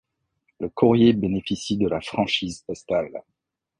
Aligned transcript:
Le 0.59 0.67
courrier 0.67 1.13
bénéficie 1.13 1.77
de 1.77 1.87
la 1.87 2.01
franchise 2.01 2.63
postale. 2.65 3.21